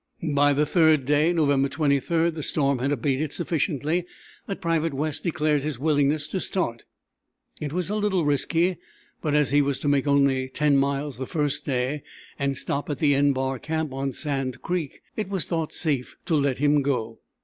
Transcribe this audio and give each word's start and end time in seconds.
By 0.33 0.53
the 0.53 0.65
third 0.65 1.05
day, 1.05 1.31
November 1.31 1.69
23, 1.69 2.31
the 2.31 2.41
storm 2.41 2.79
had 2.79 2.91
abated 2.91 3.31
sufficiently 3.33 4.07
that 4.47 4.59
Private 4.59 4.95
West 4.95 5.23
declared 5.23 5.61
his 5.61 5.77
willingness 5.77 6.25
to 6.29 6.39
start. 6.39 6.85
It 7.61 7.71
was 7.71 7.91
a 7.91 7.95
little 7.95 8.25
risky, 8.25 8.77
but 9.21 9.35
as 9.35 9.51
he 9.51 9.61
was 9.61 9.77
to 9.81 9.87
make 9.87 10.07
only 10.07 10.49
10 10.49 10.75
miles 10.75 11.19
the 11.19 11.27
first 11.27 11.67
day 11.67 12.01
and 12.39 12.57
stop 12.57 12.89
at 12.89 12.97
the 12.97 13.13
=N= 13.13 13.31
bar 13.31 13.59
camp 13.59 13.93
on 13.93 14.11
Sand 14.11 14.63
Creek, 14.63 15.01
it 15.15 15.29
was 15.29 15.45
thought 15.45 15.71
safe 15.71 16.15
to 16.25 16.33
let 16.35 16.57
him 16.57 16.81
go. 16.81 17.19